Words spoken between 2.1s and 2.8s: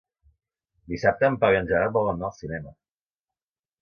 anar al cinema.